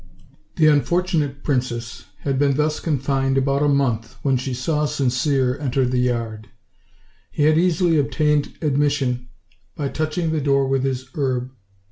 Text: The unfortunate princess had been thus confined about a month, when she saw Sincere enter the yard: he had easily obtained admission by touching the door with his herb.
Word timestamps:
The 0.55 0.65
unfortunate 0.65 1.43
princess 1.43 2.05
had 2.21 2.39
been 2.39 2.57
thus 2.57 2.79
confined 2.79 3.37
about 3.37 3.61
a 3.61 3.67
month, 3.67 4.17
when 4.23 4.35
she 4.35 4.51
saw 4.51 4.85
Sincere 4.85 5.59
enter 5.59 5.85
the 5.85 5.99
yard: 5.99 6.49
he 7.29 7.43
had 7.43 7.59
easily 7.59 7.99
obtained 7.99 8.53
admission 8.63 9.27
by 9.75 9.89
touching 9.89 10.31
the 10.31 10.41
door 10.41 10.67
with 10.67 10.83
his 10.83 11.07
herb. 11.13 11.51